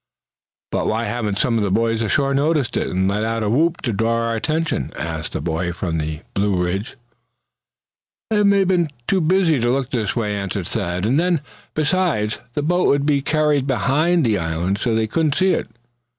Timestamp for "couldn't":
15.05-15.35